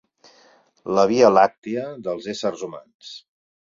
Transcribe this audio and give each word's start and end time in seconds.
La 0.99 1.03
via 1.13 1.31
làctica 1.37 1.87
dels 2.09 2.35
éssers 2.37 2.69
humans. 2.71 3.17